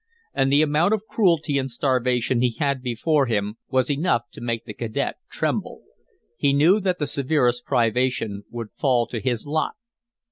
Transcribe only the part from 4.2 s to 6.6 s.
to make the cadet tremble. He